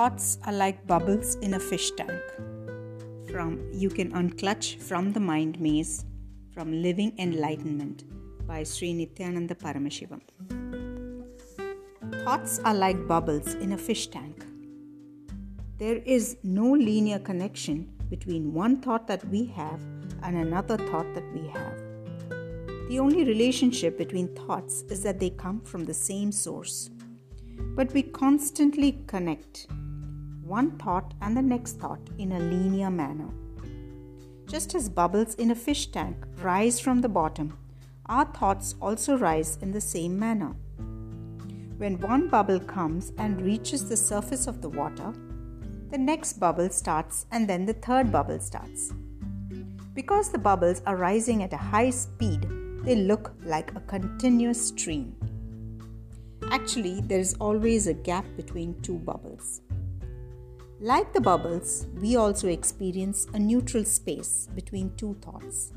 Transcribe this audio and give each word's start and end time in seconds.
Thoughts 0.00 0.38
are 0.46 0.52
like 0.54 0.86
bubbles 0.86 1.34
in 1.42 1.52
a 1.52 1.60
fish 1.60 1.90
tank. 1.90 2.22
From 3.30 3.68
You 3.70 3.90
Can 3.90 4.10
Unclutch 4.12 4.78
from 4.78 5.12
the 5.12 5.20
Mind 5.20 5.60
Maze 5.60 6.06
from 6.54 6.72
Living 6.72 7.12
Enlightenment 7.18 8.04
by 8.46 8.62
Sri 8.62 8.94
Nityananda 8.94 9.54
Paramashivam. 9.54 10.22
Thoughts 12.24 12.60
are 12.64 12.72
like 12.72 13.06
bubbles 13.06 13.52
in 13.56 13.72
a 13.72 13.76
fish 13.76 14.06
tank. 14.06 14.42
There 15.76 15.98
is 16.06 16.38
no 16.42 16.72
linear 16.72 17.18
connection 17.18 17.92
between 18.08 18.54
one 18.54 18.80
thought 18.80 19.06
that 19.06 19.22
we 19.28 19.44
have 19.48 19.82
and 20.22 20.34
another 20.34 20.78
thought 20.78 21.12
that 21.12 21.30
we 21.34 21.46
have. 21.48 21.76
The 22.88 22.98
only 22.98 23.24
relationship 23.24 23.98
between 23.98 24.34
thoughts 24.34 24.80
is 24.88 25.02
that 25.02 25.20
they 25.20 25.28
come 25.28 25.60
from 25.60 25.84
the 25.84 25.92
same 25.92 26.32
source. 26.32 26.88
But 27.76 27.92
we 27.92 28.02
constantly 28.02 28.92
connect 29.06 29.66
one 30.50 30.72
thought 30.78 31.14
and 31.22 31.36
the 31.36 31.42
next 31.42 31.78
thought 31.78 32.10
in 32.18 32.32
a 32.32 32.38
linear 32.40 32.90
manner. 32.90 33.28
Just 34.48 34.74
as 34.74 34.88
bubbles 34.88 35.36
in 35.36 35.52
a 35.52 35.54
fish 35.54 35.86
tank 35.92 36.16
rise 36.42 36.80
from 36.80 37.00
the 37.00 37.08
bottom, 37.08 37.56
our 38.06 38.24
thoughts 38.24 38.74
also 38.82 39.16
rise 39.16 39.58
in 39.62 39.70
the 39.70 39.80
same 39.80 40.18
manner. 40.18 40.52
When 41.78 42.00
one 42.00 42.26
bubble 42.28 42.58
comes 42.58 43.12
and 43.16 43.40
reaches 43.40 43.88
the 43.88 43.96
surface 43.96 44.48
of 44.48 44.60
the 44.60 44.68
water, 44.68 45.14
the 45.92 45.98
next 45.98 46.40
bubble 46.40 46.68
starts 46.68 47.26
and 47.30 47.48
then 47.48 47.64
the 47.64 47.74
third 47.74 48.10
bubble 48.10 48.40
starts. 48.40 48.92
Because 49.94 50.32
the 50.32 50.44
bubbles 50.50 50.82
are 50.84 50.96
rising 50.96 51.44
at 51.44 51.52
a 51.52 51.64
high 51.72 51.90
speed, 51.90 52.44
they 52.82 52.96
look 52.96 53.32
like 53.44 53.70
a 53.76 53.80
continuous 53.80 54.66
stream. 54.66 55.14
Actually, 56.50 57.02
there 57.02 57.20
is 57.20 57.34
always 57.34 57.86
a 57.86 57.94
gap 57.94 58.24
between 58.36 58.80
two 58.82 58.98
bubbles. 58.98 59.60
Like 60.82 61.12
the 61.12 61.20
bubbles, 61.20 61.86
we 62.00 62.16
also 62.16 62.48
experience 62.48 63.26
a 63.34 63.38
neutral 63.38 63.84
space 63.84 64.48
between 64.54 64.96
two 64.96 65.14
thoughts. 65.20 65.74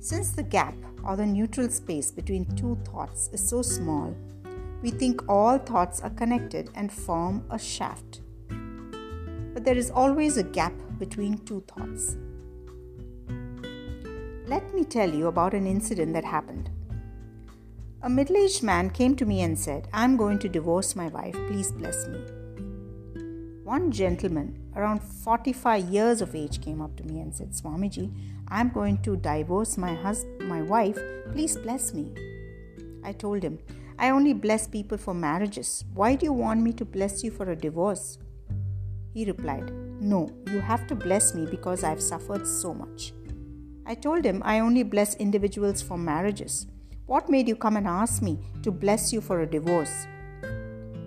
Since 0.00 0.32
the 0.32 0.42
gap 0.42 0.74
or 1.04 1.16
the 1.16 1.26
neutral 1.26 1.68
space 1.68 2.10
between 2.10 2.46
two 2.56 2.78
thoughts 2.86 3.28
is 3.30 3.46
so 3.46 3.60
small, 3.60 4.16
we 4.80 4.90
think 4.90 5.28
all 5.28 5.58
thoughts 5.58 6.00
are 6.00 6.08
connected 6.08 6.70
and 6.74 6.90
form 6.90 7.44
a 7.50 7.58
shaft. 7.58 8.22
But 9.52 9.66
there 9.66 9.76
is 9.76 9.90
always 9.90 10.38
a 10.38 10.42
gap 10.42 10.72
between 10.98 11.36
two 11.44 11.62
thoughts. 11.68 12.16
Let 14.46 14.74
me 14.74 14.82
tell 14.82 15.12
you 15.12 15.26
about 15.26 15.52
an 15.52 15.66
incident 15.66 16.14
that 16.14 16.24
happened. 16.24 16.70
A 18.00 18.08
middle 18.08 18.38
aged 18.38 18.62
man 18.62 18.88
came 18.88 19.14
to 19.16 19.26
me 19.26 19.42
and 19.42 19.58
said, 19.58 19.88
I'm 19.92 20.16
going 20.16 20.38
to 20.38 20.48
divorce 20.48 20.96
my 20.96 21.08
wife, 21.08 21.34
please 21.48 21.70
bless 21.70 22.06
me. 22.06 22.18
One 23.68 23.90
gentleman, 23.92 24.56
around 24.74 25.02
45 25.02 25.90
years 25.90 26.22
of 26.22 26.34
age, 26.34 26.62
came 26.62 26.80
up 26.80 26.96
to 26.96 27.04
me 27.04 27.20
and 27.20 27.34
said, 27.34 27.50
Swamiji, 27.50 28.10
I'm 28.48 28.70
going 28.70 28.96
to 29.02 29.14
divorce 29.16 29.76
my 29.76 29.92
my 30.40 30.62
wife. 30.62 30.98
Please 31.32 31.54
bless 31.58 31.92
me. 31.92 32.14
I 33.04 33.12
told 33.12 33.42
him, 33.42 33.58
I 33.98 34.08
only 34.08 34.32
bless 34.32 34.66
people 34.66 34.96
for 34.96 35.12
marriages. 35.12 35.84
Why 35.92 36.14
do 36.14 36.24
you 36.24 36.32
want 36.32 36.62
me 36.62 36.72
to 36.80 36.86
bless 36.86 37.22
you 37.22 37.30
for 37.30 37.50
a 37.50 37.54
divorce? 37.54 38.16
He 39.12 39.26
replied, 39.26 39.70
No, 40.00 40.30
you 40.50 40.60
have 40.60 40.86
to 40.86 40.94
bless 40.94 41.34
me 41.34 41.44
because 41.44 41.84
I've 41.84 42.02
suffered 42.02 42.46
so 42.46 42.72
much. 42.72 43.12
I 43.84 43.94
told 43.94 44.24
him 44.24 44.40
I 44.46 44.60
only 44.60 44.82
bless 44.82 45.14
individuals 45.16 45.82
for 45.82 45.98
marriages. 45.98 46.66
What 47.04 47.28
made 47.28 47.48
you 47.48 47.56
come 47.56 47.76
and 47.76 47.86
ask 47.86 48.22
me 48.22 48.38
to 48.62 48.70
bless 48.70 49.12
you 49.12 49.20
for 49.20 49.42
a 49.42 49.50
divorce? 49.58 50.06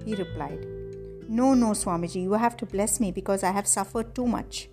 He 0.05 0.13
replied, 0.13 0.70
no, 1.31 1.53
no, 1.53 1.67
Swamiji, 1.67 2.23
you 2.23 2.33
have 2.33 2.57
to 2.57 2.65
bless 2.65 2.99
me 2.99 3.09
because 3.09 3.41
I 3.41 3.51
have 3.51 3.65
suffered 3.65 4.13
too 4.13 4.27
much. 4.27 4.67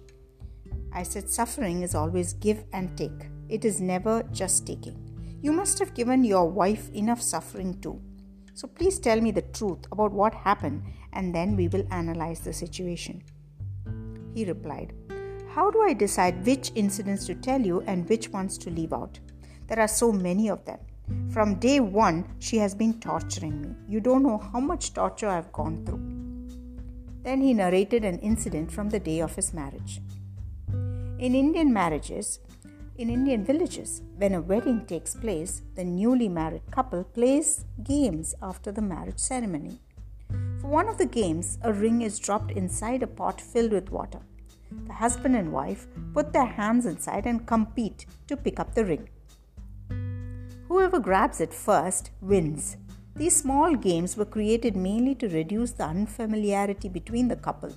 I 0.93 1.05
said, 1.05 1.31
Suffering 1.31 1.83
is 1.83 1.95
always 1.95 2.33
give 2.33 2.65
and 2.73 2.99
take, 2.99 3.29
it 3.49 3.65
is 3.65 3.81
never 3.81 4.25
just 4.33 4.67
taking. 4.67 5.39
You 5.41 5.53
must 5.53 5.79
have 5.79 5.95
given 5.95 6.25
your 6.25 6.51
wife 6.51 6.91
enough 6.93 7.23
suffering 7.23 7.81
too. 7.81 8.03
So 8.55 8.67
please 8.67 8.99
tell 8.99 9.21
me 9.21 9.31
the 9.31 9.43
truth 9.43 9.87
about 9.93 10.11
what 10.11 10.35
happened 10.35 10.83
and 11.13 11.33
then 11.33 11.55
we 11.55 11.69
will 11.69 11.87
analyze 11.93 12.41
the 12.41 12.53
situation. 12.53 13.23
He 14.35 14.45
replied, 14.45 14.95
How 15.55 15.71
do 15.71 15.83
I 15.83 15.93
decide 15.93 16.45
which 16.45 16.73
incidents 16.75 17.25
to 17.27 17.37
tell 17.37 17.61
you 17.61 17.83
and 17.83 18.09
which 18.09 18.31
ones 18.31 18.59
to 18.59 18.71
leave 18.71 18.93
out? 18.93 19.21
There 19.69 19.79
are 19.79 19.87
so 19.87 20.11
many 20.11 20.51
of 20.51 20.65
them. 20.65 20.81
From 21.31 21.61
day 21.61 21.79
one, 21.79 22.35
she 22.41 22.57
has 22.57 22.75
been 22.75 22.99
torturing 22.99 23.63
me. 23.63 23.77
You 23.87 24.01
don't 24.01 24.25
know 24.25 24.39
how 24.39 24.59
much 24.59 24.93
torture 24.93 25.29
I've 25.29 25.53
gone 25.53 25.87
through. 25.87 26.18
Then 27.23 27.41
he 27.41 27.55
narrated 27.55 28.05
an 28.05 28.19
incident 28.19 28.71
from 28.71 28.91
the 28.91 29.01
day 29.01 29.21
of 29.21 29.35
his 29.35 29.53
marriage. 29.53 30.01
In 31.19 31.35
Indian 31.35 31.73
marriages, 31.73 32.41
in 32.97 33.11
Indian 33.11 33.45
villages, 33.45 34.03
when 34.17 34.35
a 34.35 34.41
wedding 34.41 34.85
takes 34.87 35.15
place, 35.15 35.63
the 35.77 35.85
newly 35.85 36.29
married 36.29 36.63
couple 36.71 37.05
plays 37.05 37.65
games 37.85 38.35
after 38.43 38.73
the 38.73 38.83
marriage 38.83 39.19
ceremony. 39.19 39.79
For 40.61 40.69
one 40.69 40.89
of 40.89 40.99
the 40.99 41.07
games, 41.07 41.59
a 41.63 41.73
ring 41.73 42.03
is 42.03 42.19
dropped 42.19 42.51
inside 42.51 43.03
a 43.03 43.07
pot 43.07 43.41
filled 43.41 43.73
with 43.73 43.91
water. 43.91 44.21
The 44.87 44.93
husband 44.93 45.37
and 45.37 45.53
wife 45.53 45.87
put 46.13 46.33
their 46.33 46.47
hands 46.47 46.87
inside 46.87 47.27
and 47.27 47.47
compete 47.47 48.07
to 48.27 48.37
pick 48.37 48.59
up 48.59 48.75
the 48.75 48.85
ring. 48.85 49.09
Whoever 50.69 50.99
grabs 50.99 51.41
it 51.41 51.55
first 51.55 52.11
wins. 52.21 52.77
These 53.19 53.35
small 53.35 53.75
games 53.75 54.17
were 54.17 54.25
created 54.25 54.77
mainly 54.77 55.17
to 55.17 55.29
reduce 55.29 55.73
the 55.73 55.85
unfamiliarity 55.85 56.89
between 56.89 57.27
the 57.27 57.35
couple 57.35 57.75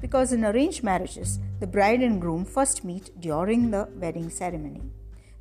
because 0.00 0.32
in 0.32 0.44
arranged 0.44 0.82
marriages, 0.82 1.38
the 1.60 1.66
bride 1.66 2.02
and 2.02 2.20
groom 2.20 2.44
first 2.44 2.84
meet 2.84 3.20
during 3.20 3.70
the 3.70 3.88
wedding 3.94 4.28
ceremony. 4.30 4.82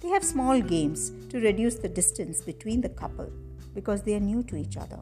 They 0.01 0.09
have 0.09 0.23
small 0.23 0.61
games 0.61 1.11
to 1.29 1.39
reduce 1.39 1.75
the 1.75 1.89
distance 1.89 2.41
between 2.41 2.81
the 2.81 2.89
couple 2.89 3.31
because 3.73 4.03
they 4.03 4.13
are 4.13 4.19
new 4.19 4.43
to 4.43 4.55
each 4.55 4.77
other. 4.77 4.99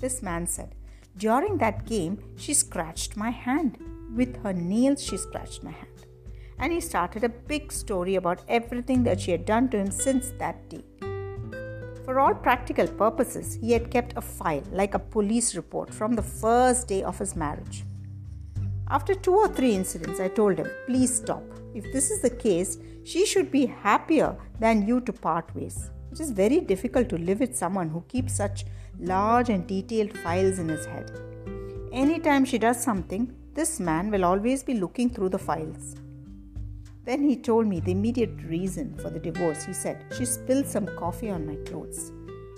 This 0.00 0.22
man 0.22 0.48
said, 0.48 0.74
During 1.16 1.58
that 1.58 1.86
game, 1.86 2.18
she 2.36 2.52
scratched 2.52 3.16
my 3.16 3.30
hand. 3.30 3.78
With 4.16 4.42
her 4.42 4.52
nails, 4.54 5.04
she 5.04 5.16
scratched 5.16 5.62
my 5.62 5.70
hand. 5.70 6.06
And 6.58 6.72
he 6.72 6.80
started 6.80 7.22
a 7.22 7.28
big 7.28 7.70
story 7.70 8.16
about 8.16 8.42
everything 8.48 9.04
that 9.04 9.20
she 9.20 9.30
had 9.30 9.46
done 9.46 9.68
to 9.68 9.78
him 9.78 9.92
since 9.92 10.32
that 10.38 10.68
day. 10.68 10.82
For 12.06 12.20
all 12.20 12.34
practical 12.34 12.86
purposes, 12.86 13.58
he 13.60 13.72
had 13.72 13.90
kept 13.90 14.16
a 14.16 14.20
file 14.20 14.62
like 14.70 14.94
a 14.94 14.98
police 15.00 15.56
report 15.56 15.92
from 15.92 16.12
the 16.14 16.22
first 16.22 16.86
day 16.86 17.02
of 17.02 17.18
his 17.18 17.34
marriage. 17.34 17.82
After 18.88 19.12
two 19.12 19.34
or 19.34 19.48
three 19.48 19.74
incidents, 19.74 20.20
I 20.20 20.28
told 20.28 20.58
him, 20.58 20.68
please 20.86 21.12
stop. 21.12 21.42
If 21.74 21.92
this 21.92 22.12
is 22.12 22.22
the 22.22 22.30
case, 22.30 22.78
she 23.04 23.26
should 23.26 23.50
be 23.50 23.66
happier 23.66 24.36
than 24.60 24.86
you 24.86 25.00
to 25.00 25.12
part 25.12 25.52
ways. 25.56 25.90
It 26.12 26.20
is 26.20 26.30
very 26.30 26.60
difficult 26.60 27.08
to 27.08 27.18
live 27.18 27.40
with 27.40 27.56
someone 27.56 27.88
who 27.88 28.02
keeps 28.02 28.36
such 28.36 28.64
large 29.00 29.48
and 29.48 29.66
detailed 29.66 30.16
files 30.18 30.60
in 30.60 30.68
his 30.68 30.86
head. 30.86 31.10
Anytime 31.92 32.44
she 32.44 32.58
does 32.58 32.80
something, 32.80 33.34
this 33.52 33.80
man 33.80 34.12
will 34.12 34.24
always 34.24 34.62
be 34.62 34.74
looking 34.74 35.10
through 35.10 35.30
the 35.30 35.40
files. 35.40 35.96
Then 37.06 37.22
he 37.22 37.36
told 37.36 37.66
me 37.68 37.78
the 37.80 37.92
immediate 37.92 38.42
reason 38.42 38.96
for 38.98 39.10
the 39.10 39.20
divorce. 39.20 39.64
He 39.64 39.72
said, 39.72 40.04
She 40.16 40.24
spilled 40.24 40.66
some 40.66 40.86
coffee 40.98 41.30
on 41.30 41.46
my 41.46 41.56
clothes. 41.64 42.12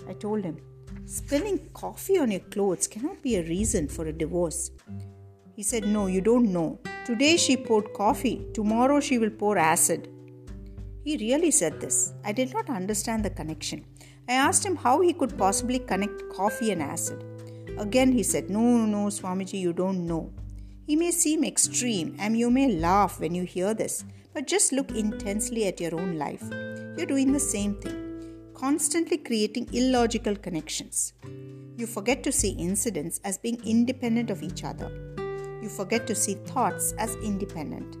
I 0.07 0.13
told 0.13 0.43
him, 0.43 0.57
Spilling 1.05 1.69
coffee 1.73 2.17
on 2.17 2.31
your 2.31 2.45
clothes 2.51 2.87
cannot 2.87 3.21
be 3.21 3.35
a 3.35 3.43
reason 3.43 3.87
for 3.87 4.07
a 4.07 4.13
divorce. 4.13 4.71
He 5.55 5.63
said, 5.63 5.87
No, 5.87 6.07
you 6.07 6.21
don't 6.21 6.51
know. 6.51 6.79
Today 7.05 7.37
she 7.37 7.57
poured 7.57 7.93
coffee, 7.93 8.47
tomorrow 8.53 8.99
she 8.99 9.19
will 9.19 9.29
pour 9.29 9.57
acid. 9.57 10.09
He 11.03 11.17
really 11.17 11.51
said 11.51 11.79
this. 11.79 12.13
I 12.25 12.31
did 12.31 12.53
not 12.53 12.69
understand 12.69 13.23
the 13.23 13.29
connection. 13.29 13.85
I 14.27 14.33
asked 14.33 14.65
him 14.65 14.75
how 14.75 15.01
he 15.01 15.13
could 15.13 15.37
possibly 15.37 15.79
connect 15.79 16.29
coffee 16.31 16.71
and 16.71 16.81
acid. 16.81 17.23
Again, 17.77 18.11
he 18.11 18.23
said, 18.23 18.49
No, 18.49 18.85
no, 18.85 19.07
Swamiji, 19.07 19.59
you 19.59 19.73
don't 19.73 20.05
know. 20.05 20.33
He 20.85 20.95
may 20.95 21.11
seem 21.11 21.43
extreme 21.43 22.15
and 22.19 22.37
you 22.37 22.49
may 22.49 22.71
laugh 22.71 23.19
when 23.19 23.35
you 23.35 23.43
hear 23.43 23.73
this, 23.73 24.03
but 24.39 24.47
just 24.47 24.71
look 24.71 24.89
intensely 24.91 25.65
at 25.67 25.81
your 25.81 25.99
own 25.99 26.17
life. 26.17 26.41
You're 26.95 27.05
doing 27.05 27.33
the 27.33 27.39
same 27.41 27.75
thing, 27.81 28.51
constantly 28.53 29.17
creating 29.17 29.67
illogical 29.73 30.33
connections. 30.33 31.11
You 31.75 31.85
forget 31.85 32.23
to 32.23 32.31
see 32.31 32.51
incidents 32.51 33.19
as 33.25 33.37
being 33.37 33.61
independent 33.65 34.29
of 34.29 34.41
each 34.41 34.63
other. 34.63 34.89
You 35.61 35.67
forget 35.67 36.07
to 36.07 36.15
see 36.15 36.35
thoughts 36.35 36.93
as 36.97 37.15
independent. 37.15 37.97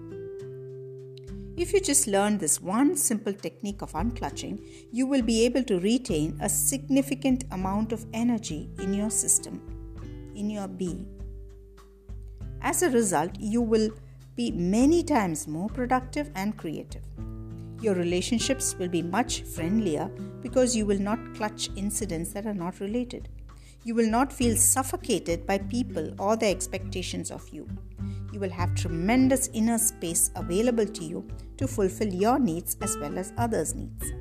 If 1.57 1.73
you 1.73 1.81
just 1.81 2.07
learn 2.07 2.37
this 2.37 2.61
one 2.61 2.95
simple 2.95 3.33
technique 3.33 3.81
of 3.81 3.91
unclutching, 3.91 4.65
you 4.93 5.07
will 5.07 5.21
be 5.21 5.43
able 5.43 5.65
to 5.65 5.81
retain 5.81 6.37
a 6.41 6.47
significant 6.47 7.43
amount 7.51 7.91
of 7.91 8.05
energy 8.13 8.69
in 8.79 8.93
your 8.93 9.09
system, 9.09 9.59
in 10.37 10.49
your 10.49 10.69
being. 10.69 11.05
As 12.61 12.81
a 12.81 12.89
result, 12.89 13.31
you 13.37 13.61
will 13.61 13.89
be 14.39 14.51
many 14.51 15.03
times 15.03 15.49
more 15.49 15.67
productive 15.67 16.31
and 16.33 16.55
creative. 16.55 17.03
Your 17.81 17.93
relationships 17.93 18.73
will 18.79 18.87
be 18.87 19.01
much 19.01 19.41
friendlier 19.41 20.09
because 20.41 20.77
you 20.77 20.85
will 20.85 20.97
not 20.97 21.19
clutch 21.35 21.69
incidents 21.75 22.31
that 22.31 22.45
are 22.45 22.53
not 22.53 22.79
related. 22.79 23.27
You 23.83 23.95
will 23.95 24.09
not 24.09 24.31
feel 24.31 24.55
suffocated 24.55 25.45
by 25.45 25.57
people 25.57 26.13
or 26.17 26.37
their 26.37 26.51
expectations 26.51 27.31
of 27.31 27.49
you. 27.49 27.67
You 28.31 28.39
will 28.39 28.49
have 28.51 28.75
tremendous 28.75 29.49
inner 29.51 29.77
space 29.77 30.31
available 30.37 30.85
to 30.85 31.03
you 31.03 31.27
to 31.57 31.67
fulfill 31.67 32.13
your 32.13 32.39
needs 32.39 32.77
as 32.81 32.97
well 32.97 33.19
as 33.19 33.33
others' 33.37 33.75
needs. 33.75 34.13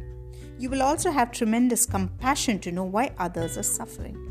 You 0.58 0.68
will 0.68 0.82
also 0.82 1.12
have 1.12 1.30
tremendous 1.30 1.86
compassion 1.86 2.58
to 2.60 2.72
know 2.72 2.82
why 2.82 3.12
others 3.18 3.56
are 3.56 3.62
suffering. 3.62 4.27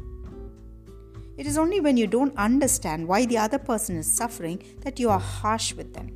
It 1.38 1.46
is 1.46 1.56
only 1.56 1.80
when 1.80 1.98
you 1.98 2.08
don't 2.08 2.36
understand 2.36 3.08
why 3.08 3.26
the 3.26 3.38
other 3.38 3.60
person 3.60 3.96
is 3.96 4.12
suffering 4.12 4.64
that 4.82 5.00
you 5.00 5.12
are 5.12 5.20
harsh 5.20 5.76
with 5.76 5.94
them. 5.94 6.08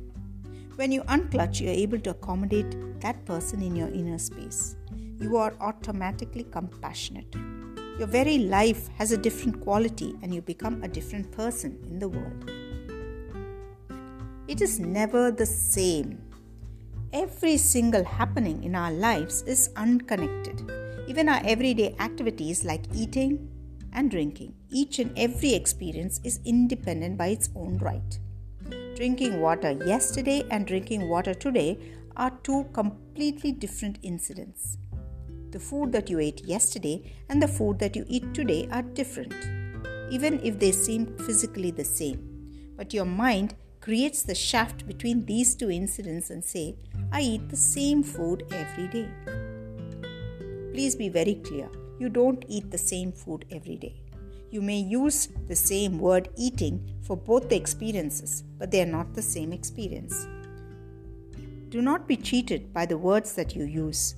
When 0.74 0.90
you 0.90 1.02
unclutch, 1.02 1.60
you 1.60 1.68
are 1.68 1.80
able 1.84 2.00
to 2.00 2.10
accommodate 2.10 3.00
that 3.00 3.24
person 3.24 3.62
in 3.62 3.76
your 3.76 3.86
inner 3.88 4.18
space. 4.18 4.74
You 5.20 5.36
are 5.36 5.54
automatically 5.60 6.44
compassionate. 6.50 7.32
Your 7.98 8.08
very 8.08 8.38
life 8.38 8.88
has 8.98 9.12
a 9.12 9.16
different 9.16 9.60
quality 9.60 10.16
and 10.22 10.34
you 10.34 10.42
become 10.42 10.82
a 10.82 10.88
different 10.88 11.30
person 11.30 11.78
in 11.88 12.00
the 12.00 12.08
world. 12.08 12.50
It 14.48 14.60
is 14.60 14.80
never 14.80 15.30
the 15.30 15.46
same. 15.46 16.20
Every 17.12 17.58
single 17.58 18.02
happening 18.02 18.64
in 18.64 18.74
our 18.74 18.90
lives 18.90 19.42
is 19.42 19.70
unconnected. 19.76 20.68
Even 21.06 21.28
our 21.28 21.40
everyday 21.44 21.94
activities 22.00 22.64
like 22.64 22.82
eating, 22.92 23.51
and 23.92 24.10
drinking. 24.10 24.54
Each 24.70 24.98
and 24.98 25.16
every 25.18 25.54
experience 25.54 26.20
is 26.24 26.40
independent 26.44 27.16
by 27.16 27.28
its 27.28 27.50
own 27.54 27.78
right. 27.78 28.18
Drinking 28.96 29.40
water 29.40 29.72
yesterday 29.72 30.44
and 30.50 30.66
drinking 30.66 31.08
water 31.08 31.34
today 31.34 31.78
are 32.16 32.30
two 32.42 32.64
completely 32.72 33.52
different 33.52 33.98
incidents. 34.02 34.78
The 35.50 35.60
food 35.60 35.92
that 35.92 36.08
you 36.08 36.18
ate 36.18 36.44
yesterday 36.44 37.12
and 37.28 37.42
the 37.42 37.48
food 37.48 37.78
that 37.78 37.96
you 37.96 38.04
eat 38.08 38.32
today 38.32 38.68
are 38.70 38.82
different, 38.82 39.34
even 40.10 40.40
if 40.42 40.58
they 40.58 40.72
seem 40.72 41.16
physically 41.18 41.70
the 41.70 41.84
same. 41.84 42.72
But 42.76 42.94
your 42.94 43.04
mind 43.04 43.54
creates 43.80 44.22
the 44.22 44.34
shaft 44.34 44.86
between 44.86 45.26
these 45.26 45.54
two 45.54 45.70
incidents 45.70 46.30
and 46.30 46.42
say, 46.42 46.76
I 47.10 47.20
eat 47.22 47.48
the 47.48 47.56
same 47.56 48.02
food 48.02 48.44
every 48.52 48.88
day. 48.88 49.08
Please 50.72 50.96
be 50.96 51.08
very 51.08 51.34
clear 51.34 51.68
you 52.02 52.08
don't 52.08 52.44
eat 52.48 52.70
the 52.70 52.84
same 52.92 53.12
food 53.12 53.44
every 53.50 53.76
day. 53.76 53.94
You 54.50 54.60
may 54.60 54.78
use 54.78 55.28
the 55.48 55.56
same 55.56 55.98
word 55.98 56.28
eating 56.36 56.76
for 57.06 57.16
both 57.16 57.48
the 57.48 57.56
experiences, 57.56 58.42
but 58.58 58.70
they 58.70 58.82
are 58.82 58.94
not 58.98 59.14
the 59.14 59.22
same 59.22 59.52
experience. 59.52 60.26
Do 61.68 61.80
not 61.80 62.08
be 62.08 62.16
cheated 62.16 62.74
by 62.74 62.86
the 62.86 62.98
words 62.98 63.34
that 63.34 63.54
you 63.54 63.64
use. 63.64 64.16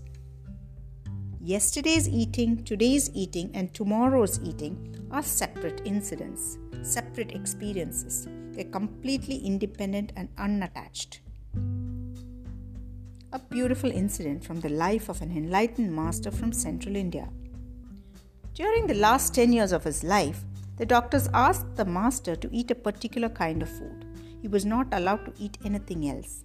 Yesterday's 1.41 2.09
eating, 2.09 2.65
today's 2.65 3.11
eating, 3.13 3.51
and 3.55 3.73
tomorrow's 3.75 4.41
eating 4.43 4.75
are 5.11 5.23
separate 5.23 5.83
incidents, 5.85 6.59
separate 6.83 7.33
experiences. 7.33 8.27
They're 8.53 8.65
completely 8.65 9.37
independent 9.37 10.13
and 10.17 10.31
unattached. 10.39 11.21
A 13.33 13.39
beautiful 13.39 13.91
incident 13.91 14.43
from 14.43 14.61
the 14.61 14.71
life 14.71 15.09
of 15.11 15.21
an 15.21 15.31
enlightened 15.37 15.95
master 15.95 16.31
from 16.31 16.53
central 16.53 16.97
India. 16.97 17.29
During 18.55 18.87
the 18.87 18.95
last 18.95 19.35
10 19.35 19.53
years 19.53 19.73
of 19.73 19.83
his 19.83 20.05
life, 20.05 20.45
the 20.77 20.87
doctors 20.87 21.29
asked 21.35 21.75
the 21.75 21.85
master 21.85 22.37
to 22.37 22.49
eat 22.53 22.71
a 22.71 22.77
particular 22.77 23.29
kind 23.29 23.61
of 23.61 23.69
food. 23.69 24.05
He 24.43 24.47
was 24.47 24.65
not 24.65 24.87
allowed 24.93 25.25
to 25.25 25.33
eat 25.43 25.59
anything 25.65 26.09
else. 26.09 26.45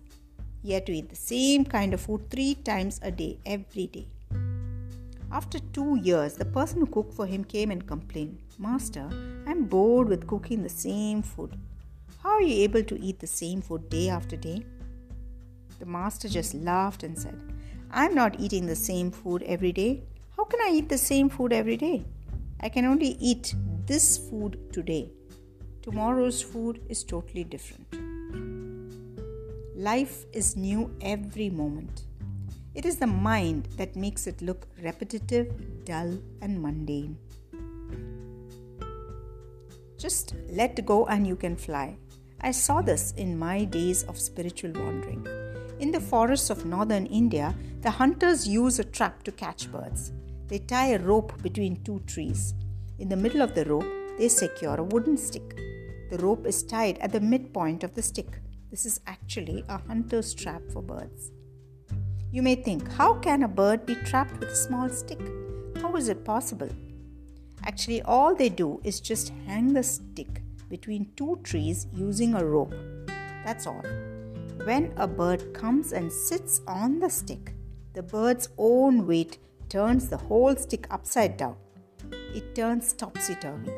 He 0.64 0.72
had 0.72 0.88
to 0.88 0.92
eat 0.92 1.10
the 1.10 1.16
same 1.16 1.64
kind 1.66 1.94
of 1.94 2.02
food 2.02 2.32
three 2.32 2.56
times 2.56 3.00
a 3.04 3.12
day, 3.12 3.38
every 3.46 3.86
day. 3.86 4.08
After 5.32 5.60
two 5.60 6.00
years, 6.02 6.34
the 6.34 6.46
person 6.46 6.80
who 6.80 6.88
cooked 6.88 7.14
for 7.14 7.28
him 7.28 7.44
came 7.44 7.70
and 7.70 7.86
complained, 7.86 8.40
Master, 8.58 9.08
I'm 9.46 9.66
bored 9.66 10.10
with 10.10 10.26
cooking 10.26 10.64
the 10.64 10.70
same 10.70 11.22
food. 11.22 11.56
How 12.24 12.32
are 12.32 12.42
you 12.42 12.64
able 12.64 12.84
to 12.86 13.00
eat 13.00 13.20
the 13.20 13.28
same 13.28 13.62
food 13.62 13.88
day 13.88 14.10
after 14.10 14.36
day? 14.36 14.66
The 15.78 15.86
master 15.86 16.28
just 16.28 16.56
laughed 16.56 17.04
and 17.04 17.16
said, 17.16 17.40
I'm 17.92 18.16
not 18.16 18.40
eating 18.40 18.66
the 18.66 18.76
same 18.76 19.12
food 19.12 19.44
every 19.44 19.72
day. 19.72 20.02
Can 20.50 20.62
I 20.62 20.72
eat 20.74 20.90
the 20.90 20.98
same 20.98 21.30
food 21.30 21.54
every 21.54 21.78
day? 21.78 22.04
I 22.60 22.70
can 22.70 22.86
only 22.86 23.18
eat 23.20 23.54
this 23.86 24.18
food 24.18 24.74
today. 24.74 25.12
Tomorrow's 25.84 26.42
food 26.42 26.82
is 26.90 27.04
totally 27.04 27.44
different. 27.44 27.88
Life 29.76 30.26
is 30.34 30.58
new 30.58 30.94
every 31.02 31.50
moment. 31.52 32.06
It 32.74 32.86
is 32.86 32.98
the 32.98 33.08
mind 33.08 33.68
that 33.78 33.96
makes 33.96 34.26
it 34.26 34.42
look 34.42 34.68
repetitive, 34.82 35.86
dull, 35.86 36.18
and 36.42 36.62
mundane. 36.62 37.18
Just 39.98 40.34
let 40.50 40.84
go 40.86 41.06
and 41.06 41.28
you 41.28 41.36
can 41.36 41.56
fly. 41.56 41.98
I 42.42 42.52
saw 42.52 42.82
this 42.82 43.14
in 43.18 43.38
my 43.38 43.66
days 43.66 44.04
of 44.04 44.18
spiritual 44.18 44.72
wandering. 44.72 45.28
In 45.80 45.92
the 45.92 46.00
forests 46.00 46.50
of 46.50 46.66
northern 46.66 47.06
India, 47.06 47.56
the 47.82 47.92
hunters 47.92 48.48
use 48.48 48.80
a 48.80 48.84
trap 48.84 49.24
to 49.24 49.32
catch 49.32 49.72
birds. 49.72 50.12
They 50.50 50.58
tie 50.58 50.94
a 50.94 51.00
rope 51.00 51.42
between 51.44 51.84
two 51.84 52.00
trees. 52.08 52.56
In 52.98 53.08
the 53.08 53.16
middle 53.16 53.44
of 53.44 53.54
the 53.54 53.66
rope, 53.66 53.86
they 54.18 54.28
secure 54.28 54.78
a 54.78 54.84
wooden 54.84 55.16
stick. 55.16 55.56
The 56.10 56.18
rope 56.18 56.48
is 56.48 56.64
tied 56.64 56.98
at 56.98 57.12
the 57.12 57.20
midpoint 57.20 57.84
of 57.84 57.94
the 57.94 58.02
stick. 58.02 58.40
This 58.72 58.84
is 58.84 59.00
actually 59.06 59.64
a 59.70 59.78
hunter's 59.78 60.34
trap 60.34 60.64
for 60.74 60.82
birds. 60.82 61.30
You 62.32 62.42
may 62.42 62.56
think, 62.56 62.92
how 62.94 63.14
can 63.14 63.44
a 63.44 63.48
bird 63.48 63.86
be 63.86 63.94
trapped 63.94 64.40
with 64.40 64.50
a 64.50 64.56
small 64.56 64.90
stick? 64.90 65.22
How 65.84 65.96
is 65.96 66.10
it 66.10 66.26
possible? 66.26 66.70
Actually, 67.64 68.02
all 68.02 68.34
they 68.34 68.50
do 68.50 68.82
is 68.84 69.00
just 69.00 69.32
hang 69.46 69.74
the 69.74 69.84
stick 69.84 70.42
between 70.68 71.12
two 71.16 71.40
trees 71.44 71.86
using 71.94 72.34
a 72.34 72.44
rope. 72.44 72.74
That's 73.46 73.68
all. 73.68 73.84
When 74.64 74.94
a 74.98 75.08
bird 75.08 75.54
comes 75.54 75.94
and 75.94 76.12
sits 76.12 76.62
on 76.68 77.00
the 77.00 77.10
stick, 77.10 77.54
the 77.94 78.02
bird's 78.02 78.50
own 78.58 79.06
weight 79.06 79.38
turns 79.70 80.10
the 80.10 80.18
whole 80.18 80.56
stick 80.56 80.88
upside 80.90 81.38
down. 81.38 81.56
It 82.12 82.56
turns 82.56 82.94
topsy 82.94 83.36
turvy. 83.36 83.72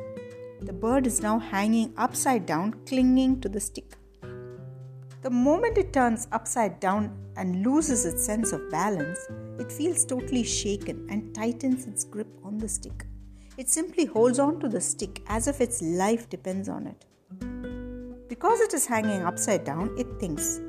The 0.62 0.74
bird 0.74 1.06
is 1.06 1.22
now 1.22 1.40
hanging 1.40 1.94
upside 1.98 2.46
down, 2.46 2.76
clinging 2.86 3.42
to 3.42 3.50
the 3.50 3.60
stick. 3.60 3.98
The 5.22 5.30
moment 5.30 5.78
it 5.78 5.92
turns 5.94 6.28
upside 6.32 6.80
down 6.80 7.16
and 7.36 7.66
loses 7.66 8.06
its 8.06 8.26
sense 8.26 8.54
of 8.54 8.70
balance, 8.72 9.20
it 9.60 9.72
feels 9.72 10.06
totally 10.06 10.44
shaken 10.44 11.08
and 11.10 11.36
tightens 11.36 11.86
its 11.86 12.04
grip 12.04 12.30
on 12.44 12.58
the 12.58 12.70
stick. 12.70 13.06
It 13.58 13.70
simply 13.70 14.06
holds 14.06 14.40
on 14.40 14.60
to 14.62 14.70
the 14.70 14.82
stick 14.82 15.22
as 15.28 15.48
if 15.48 15.62
its 15.62 15.82
life 15.82 16.30
depends 16.30 16.70
on 16.70 16.88
it. 16.88 17.06
Because 18.30 18.62
it 18.62 18.74
is 18.74 18.86
hanging 18.86 19.24
upside 19.24 19.66
down, 19.66 19.94
it 19.98 20.08
thinks, 20.20 20.62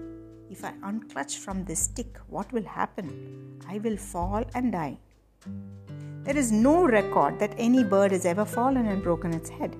if 0.50 0.64
I 0.64 0.72
unclutch 0.84 1.38
from 1.38 1.64
this 1.64 1.80
stick, 1.80 2.18
what 2.28 2.52
will 2.52 2.64
happen? 2.64 3.58
I 3.68 3.78
will 3.78 3.96
fall 3.96 4.44
and 4.54 4.72
die. 4.72 4.98
There 6.24 6.36
is 6.36 6.52
no 6.52 6.84
record 6.86 7.38
that 7.40 7.54
any 7.58 7.82
bird 7.82 8.12
has 8.12 8.24
ever 8.24 8.44
fallen 8.44 8.86
and 8.86 9.02
broken 9.02 9.34
its 9.34 9.50
head, 9.50 9.76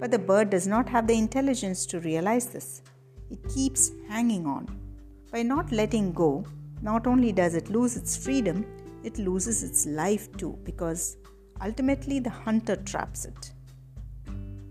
but 0.00 0.10
the 0.10 0.18
bird 0.18 0.50
does 0.50 0.66
not 0.66 0.88
have 0.88 1.06
the 1.06 1.16
intelligence 1.16 1.86
to 1.86 2.00
realize 2.00 2.46
this. 2.46 2.82
It 3.30 3.48
keeps 3.48 3.92
hanging 4.08 4.46
on. 4.46 4.66
By 5.32 5.42
not 5.42 5.70
letting 5.72 6.12
go, 6.12 6.44
not 6.82 7.06
only 7.06 7.32
does 7.32 7.54
it 7.54 7.70
lose 7.70 7.96
its 7.96 8.16
freedom, 8.16 8.66
it 9.04 9.18
loses 9.18 9.62
its 9.62 9.86
life 9.86 10.30
too 10.36 10.58
because 10.64 11.16
ultimately 11.62 12.18
the 12.18 12.30
hunter 12.30 12.76
traps 12.76 13.24
it. 13.24 13.52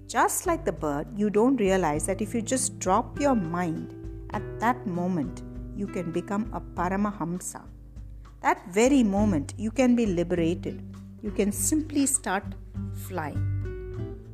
Just 0.07 0.45
like 0.45 0.65
the 0.65 0.71
bird, 0.71 1.07
you 1.15 1.29
don't 1.29 1.57
realize 1.57 2.05
that 2.05 2.21
if 2.21 2.33
you 2.35 2.41
just 2.41 2.77
drop 2.79 3.19
your 3.19 3.35
mind 3.35 3.93
at 4.31 4.59
that 4.59 4.85
moment, 4.85 5.43
you 5.75 5.87
can 5.87 6.11
become 6.11 6.49
a 6.53 6.61
Paramahamsa 6.61 7.61
that 8.45 8.61
very 8.71 9.01
moment, 9.01 9.55
you 9.57 9.71
can 9.71 9.95
be 9.95 10.05
liberated. 10.05 10.79
You 11.23 11.31
can 11.31 11.51
simply 11.51 12.05
start 12.05 12.43
flying. 13.07 13.41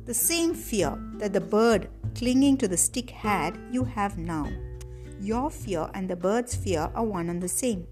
The 0.04 0.12
same 0.12 0.52
fear 0.52 0.98
that 1.14 1.32
the 1.32 1.40
bird 1.40 1.88
clinging 2.14 2.58
to 2.58 2.68
the 2.68 2.76
stick 2.76 3.08
had, 3.08 3.58
you 3.70 3.84
have 3.84 4.18
now. 4.18 4.50
Your 5.18 5.50
fear 5.50 5.88
and 5.94 6.10
the 6.10 6.16
bird's 6.16 6.54
fear 6.54 6.90
are 6.94 7.04
one 7.04 7.30
and 7.30 7.42
the 7.42 7.48
same. 7.48 7.86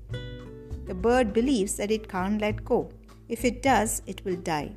The 0.86 0.94
bird 0.94 1.32
believes 1.32 1.76
that 1.76 1.90
it 1.90 2.06
can't 2.06 2.38
let 2.38 2.66
go. 2.66 2.90
If 3.30 3.46
it 3.46 3.62
does, 3.62 4.02
it 4.06 4.22
will 4.26 4.36
die. 4.36 4.76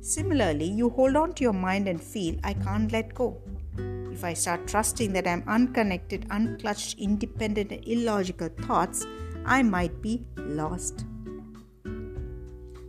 Similarly, 0.00 0.64
you 0.64 0.90
hold 0.90 1.14
on 1.14 1.34
to 1.34 1.44
your 1.44 1.52
mind 1.52 1.86
and 1.86 2.02
feel, 2.02 2.34
I 2.42 2.54
can't 2.54 2.90
let 2.90 3.14
go. 3.14 3.40
If 4.10 4.24
I 4.24 4.32
start 4.32 4.66
trusting 4.66 5.12
that 5.12 5.28
I'm 5.28 5.44
unconnected, 5.46 6.28
unclutched, 6.30 6.98
independent, 6.98 7.70
and 7.70 7.86
illogical 7.86 8.48
thoughts, 8.48 9.06
I 9.46 9.62
might 9.62 10.02
be 10.02 10.26
lost. 10.36 11.04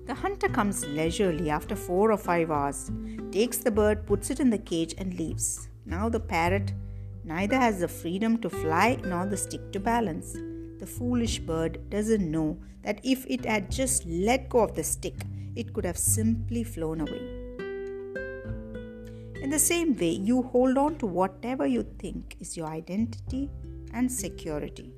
The 0.07 0.15
hunter 0.15 0.49
comes 0.49 0.83
leisurely 0.87 1.51
after 1.51 1.75
four 1.75 2.11
or 2.11 2.17
five 2.17 2.49
hours, 2.49 2.89
takes 3.31 3.57
the 3.57 3.69
bird, 3.69 4.07
puts 4.07 4.31
it 4.31 4.39
in 4.39 4.49
the 4.49 4.57
cage, 4.57 4.95
and 4.97 5.13
leaves. 5.19 5.69
Now 5.85 6.09
the 6.09 6.19
parrot 6.19 6.73
neither 7.23 7.57
has 7.57 7.81
the 7.81 7.87
freedom 7.87 8.39
to 8.39 8.49
fly 8.49 8.97
nor 9.03 9.27
the 9.27 9.37
stick 9.37 9.71
to 9.73 9.79
balance. 9.79 10.33
The 10.79 10.87
foolish 10.87 11.39
bird 11.39 11.89
doesn't 11.91 12.31
know 12.31 12.57
that 12.81 13.01
if 13.03 13.27
it 13.27 13.45
had 13.45 13.69
just 13.69 14.07
let 14.07 14.49
go 14.49 14.59
of 14.61 14.73
the 14.73 14.83
stick, 14.83 15.21
it 15.55 15.73
could 15.73 15.85
have 15.85 15.97
simply 15.97 16.63
flown 16.63 17.01
away. 17.01 17.21
In 19.43 19.51
the 19.51 19.59
same 19.59 19.95
way, 19.95 20.11
you 20.11 20.41
hold 20.41 20.77
on 20.77 20.95
to 20.97 21.05
whatever 21.05 21.67
you 21.67 21.83
think 21.99 22.35
is 22.39 22.57
your 22.57 22.67
identity 22.67 23.51
and 23.93 24.11
security. 24.11 24.96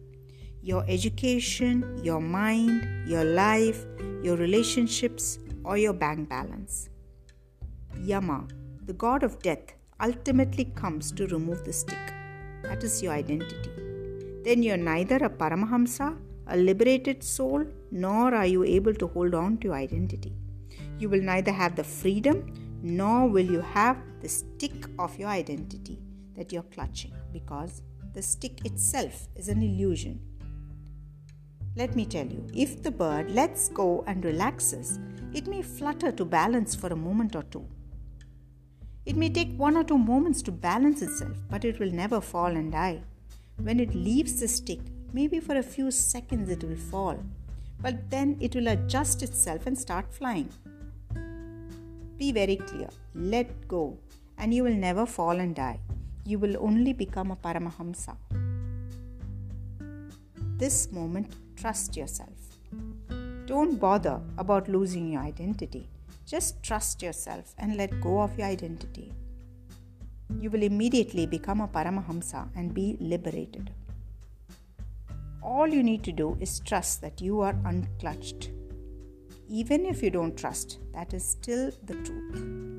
Your 0.62 0.84
education, 0.88 2.00
your 2.04 2.20
mind, 2.20 3.08
your 3.08 3.24
life, 3.24 3.86
your 4.24 4.36
relationships, 4.38 5.40
or 5.64 5.78
your 5.78 5.94
bank 5.94 6.30
balance. 6.30 6.90
Yama, 7.98 8.48
the 8.86 8.94
god 8.94 9.24
of 9.24 9.42
death, 9.42 9.74
ultimately 10.02 10.66
comes 10.76 11.12
to 11.12 11.28
remove 11.28 11.64
the 11.66 11.74
stick. 11.74 12.14
That 12.64 12.84
is 12.84 13.02
your 13.02 13.14
identity. 13.14 13.72
Then 14.44 14.64
you're 14.64 14.78
neither 14.78 15.18
a 15.18 15.30
Paramahamsa, 15.30 16.18
a 16.48 16.58
liberated 16.58 17.24
soul, 17.24 17.66
nor 17.92 18.34
are 18.34 18.46
you 18.46 18.64
able 18.64 18.94
to 18.96 19.08
hold 19.08 19.34
on 19.34 19.58
to 19.60 19.68
your 19.68 19.76
identity. 19.76 20.34
You 20.98 21.10
will 21.10 21.22
neither 21.22 21.52
have 21.52 21.76
the 21.76 21.84
freedom 21.84 22.54
nor 22.82 23.28
will 23.28 23.46
you 23.46 23.62
have 23.62 23.98
the 24.22 24.30
stick 24.30 24.86
of 24.98 25.18
your 25.20 25.30
identity 25.30 26.00
that 26.36 26.52
you're 26.52 26.64
clutching 26.64 27.14
because 27.34 27.82
the 28.14 28.22
stick 28.22 28.66
itself 28.66 29.28
is 29.36 29.50
an 29.50 29.62
illusion. 29.62 30.20
Let 31.76 31.96
me 31.96 32.06
tell 32.06 32.26
you, 32.26 32.46
if 32.54 32.84
the 32.84 32.92
bird 32.92 33.32
lets 33.32 33.70
go 33.70 34.04
and 34.08 34.26
relaxes, 34.26 35.00
it 35.34 35.48
may 35.48 35.62
flutter 35.62 36.12
to 36.12 36.26
balance 36.26 36.76
for 36.76 36.88
a 36.88 36.96
moment 36.96 37.36
or 37.36 37.44
two. 37.44 37.66
It 39.06 39.16
may 39.16 39.30
take 39.30 39.56
one 39.56 39.78
or 39.78 39.84
two 39.84 39.98
moments 39.98 40.42
to 40.44 40.52
balance 40.52 41.02
itself, 41.02 41.38
but 41.50 41.66
it 41.66 41.80
will 41.80 41.92
never 41.92 42.20
fall 42.20 42.48
and 42.48 42.72
die. 42.72 43.02
When 43.58 43.80
it 43.80 43.94
leaves 43.96 44.40
the 44.40 44.48
stick, 44.48 44.80
maybe 45.14 45.40
for 45.40 45.58
a 45.58 45.64
few 45.64 45.92
seconds 45.92 46.50
it 46.50 46.64
will 46.64 46.76
fall, 46.76 47.24
but 47.82 48.10
then 48.10 48.38
it 48.40 48.56
will 48.56 48.68
adjust 48.68 49.24
itself 49.24 49.66
and 49.68 49.78
start 49.78 50.12
flying. 50.12 50.50
Be 52.18 52.32
very 52.32 52.58
clear, 52.58 52.90
let 53.16 53.68
go, 53.68 53.98
and 54.38 54.54
you 54.54 54.64
will 54.64 54.76
never 54.76 55.06
fall 55.06 55.40
and 55.40 55.56
die. 55.56 55.80
You 56.26 56.40
will 56.40 56.58
only 56.60 56.94
become 56.94 57.32
a 57.32 57.36
Paramahamsa. 57.36 58.16
This 60.58 60.92
moment, 60.92 61.34
trust 61.60 61.98
yourself. 61.98 62.58
Don't 63.46 63.80
bother 63.80 64.22
about 64.38 64.70
losing 64.70 65.12
your 65.12 65.22
identity. 65.22 65.90
Just 66.26 66.62
trust 66.64 67.02
yourself 67.02 67.54
and 67.58 67.76
let 67.78 68.00
go 68.02 68.22
of 68.22 68.38
your 68.38 68.48
identity. 68.48 69.14
You 70.40 70.50
will 70.52 70.64
immediately 70.64 71.26
become 71.26 71.62
a 71.62 71.68
Paramahamsa 71.68 72.50
and 72.56 72.74
be 72.74 72.98
liberated. 73.00 73.72
All 75.42 75.68
you 75.68 75.84
need 75.84 76.04
to 76.04 76.12
do 76.12 76.38
is 76.40 76.60
trust 76.60 77.02
that 77.02 77.22
you 77.22 77.42
are 77.42 77.54
unclutched 77.54 78.50
even 79.52 79.84
if 79.88 80.04
you 80.04 80.12
don't 80.12 80.38
trust, 80.38 80.78
that 80.94 81.12
is 81.12 81.28
still 81.28 81.72
the 81.86 81.96
truth. 81.96 82.79